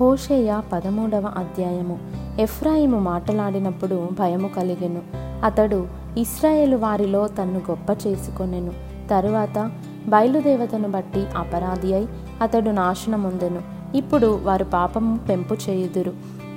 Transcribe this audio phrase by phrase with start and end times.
[0.00, 1.98] హోషేయ పదమూడవ అధ్యాయము.
[2.40, 5.02] ఎఫ్రాయిము మాటలాడినప్పుడు భయము కలిగెను.
[5.44, 5.86] అతడు
[6.18, 8.72] ఇస్రాయేలు వారిలో తన్ను గొప్ప చేసుకొనెను.
[9.10, 9.70] తరువాత
[10.06, 12.08] బయలుదేవతను బట్టి అపరాధి అయి
[12.42, 13.62] అతడు నాశనముందెను.
[13.96, 16.12] ఇప్పుడు వారు పాపము పెంపు చేయుదురు.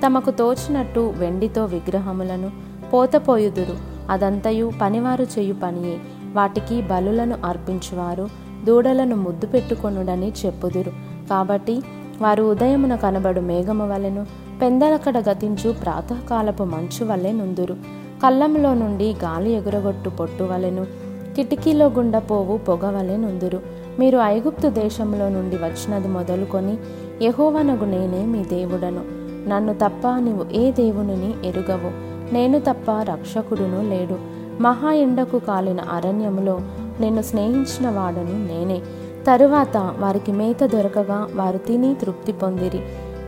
[0.06, 2.50] తమకు తోచినట్టు వెండితో విగ్రహములను
[2.92, 3.76] పోతపోయుదురు.
[4.10, 5.98] అదంతయు పనివారు చేయు పనియే.
[6.32, 8.28] వాటికి బలులను అర్పించువారు
[8.64, 10.90] దూడలను ముద్దు పెట్టుకొనుడని చెప్పుదురు.
[11.30, 11.82] కాబట్టి
[12.22, 14.26] వారు ఉదయమున కనబడు మేఘము వలెను
[14.62, 17.76] పెందలకడ గతించు ప్రాతకాలపు మంచు వలె నుందురు.
[18.22, 20.86] కళ్ళంలో నుండి గాలి ఎగురగొట్టు పొట్టు వలెను
[21.36, 23.60] కిటికీలో గుండపోవు పొగ వలె నుందురు.
[23.98, 26.78] మీరు ఐగుప్తు దేశంలో నుండి వచ్చినది మొదలుకొని
[27.22, 29.00] యహోవనగు నేనే మీ దేవుడను.
[29.48, 31.90] నన్ను తప్ప నీవు ఏ దేవునిని ఎరుగవు.
[32.34, 34.18] నేను తప్ప రక్షకుడును లేడు.
[34.62, 36.60] మహా ఎండకు కాలిన అరణ్యములో
[37.00, 38.82] నిన్ను స్నేహించిన వాడను నేనే.
[39.26, 42.80] తరువాత వారికి మేత దొరకగా వారు తిని తృప్తి పొందిరి.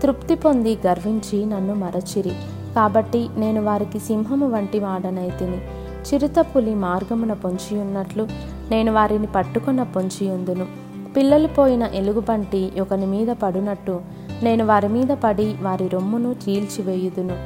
[0.02, 2.32] తృప్తి పొంది గర్వించి నన్ను మరచిరి.
[2.76, 5.62] కాబట్టి నేను వారికి సింహము వంటి వాడనైతిని
[6.12, 8.28] చిరుతపులి మార్గమున పొంచియున్నట్లు
[8.70, 10.66] నేను వారిని పట్టుకున్న పొంచియుందును.
[11.16, 14.00] పిల్లలు పోయిన ఎలుగుబంటి ఒకని మీద పడునట్టు
[14.42, 17.36] నేను వారి మీద పడి వారి రొమ్మును చీల్చివేయుదును.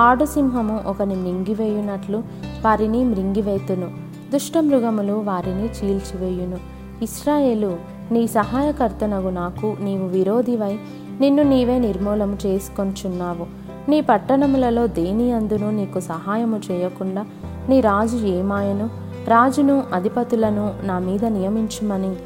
[0.00, 2.18] ఆడు సింహము ఒకని మృంగివేయునట్లు
[2.64, 3.90] వారిని మృంగివేతును.
[4.32, 6.73] దుష్టమృగములు వారిని చీల్చివేయును.
[7.02, 7.76] ఇస్రాయేలు
[8.12, 10.78] నీ సహాయకర్తనగు నాకు నీవు విరోధివై
[11.20, 13.46] నిన్ను నీవే నిర్మూలము చేసుకొంచున్నావు.
[13.90, 17.26] నీ పట్టణములలో దేని అందును నీకు సహాయము చేయకుండా
[17.68, 18.90] నీ రాజు ఏమాయను?
[19.28, 22.16] రాజును అధిపతులను నా మీద నియమించుమని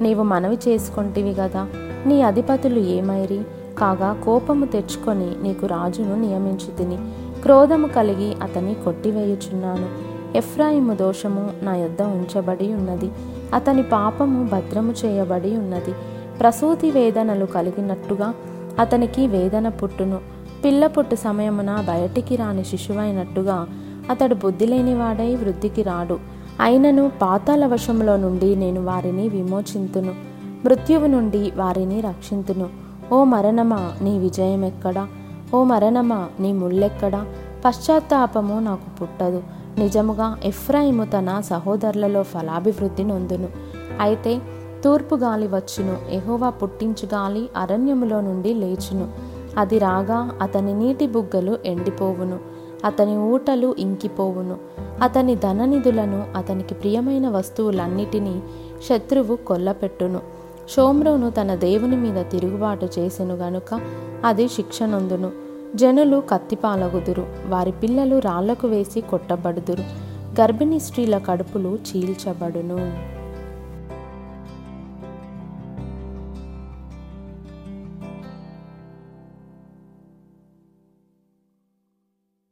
[0.00, 1.66] నీవు మనవి చేసుకొంటివి కదా
[2.06, 3.42] నీ అధిపతులు ఏమైరి?
[3.78, 6.98] కాగా కోపము తెచ్చుకొని నీకు రాజును నియమించి తిని
[7.42, 9.88] క్రోధము కలిగి అతని కొట్టివేయుచున్నాను.
[10.36, 13.10] ఎఫ్రాయిము దోషము నా యొద్ద ఉంచబడి ఉన్నది.
[13.54, 15.94] అతని పాపము భద్రము చేయబడి ఉన్నది.
[16.40, 18.34] ప్రసూతి వేదనలు కలిగినట్టుగా
[18.78, 20.18] అతనికి వేదన పుట్టును.
[20.64, 23.66] పిల్ల పుట్టు సమయమున బయటికి రాని శిశువైనట్టుగా
[24.10, 26.18] అతడు బుద్ధి లేనివాడై వృద్ధికి రాడు.
[26.60, 30.14] అయినను పాతాల వశంలో నుండి నేను వారిని విమోచింతును.
[30.64, 32.68] మృత్యువు నుండి వారిని రక్షింతును.
[33.12, 35.08] ఓ మరణమా నీ విజయం ఎక్కడా
[35.54, 37.26] ఓ మరణమా నీ ముళ్ళెక్కడా
[37.64, 39.42] పశ్చాత్తాపము నాకు పుట్టదు.
[39.78, 43.48] నిజముగా ఎఫ్రాయిము తన సహోదరులలో ఫలాభివృద్ధి నొందును.
[44.00, 44.38] అయితే
[44.84, 45.96] తూర్పు గాలి వచ్చును.
[46.10, 49.08] ఎహోవా పుట్టించు గాలి అరణ్యములో నుండి లేచును.
[49.58, 52.38] అది రాగా అతని నీటి బుగ్గలు ఎండిపోవును.
[52.84, 54.56] అతని ఊటలు ఇంకిపోవును.
[55.02, 58.42] అతని ధననిధులను అతనికి ప్రియమైన వస్తువులన్నిటినీ
[58.88, 60.20] శత్రువు కొల్లపెట్టును.
[60.76, 63.80] షోమ్రోను తన దేవుని మీద తిరుగుబాటు చేసెను గనుక
[64.24, 67.26] అది శిక్షనొందును జనులు కత్తిపాలగుదురు.
[67.46, 69.84] వారి పిల్లలు రాళ్ళకు వేసి కొట్టబడుదురు.
[70.40, 73.17] గర్భిణీ స్త్రీల కడుపులు చీల్చబడును.